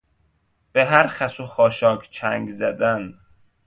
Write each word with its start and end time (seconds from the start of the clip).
به 0.71 0.85
هر 0.85 1.07
خس 1.07 1.39
و 1.39 1.45
خاشاک 1.45 2.09
چنگ 2.11 2.53
زدن 2.53 3.13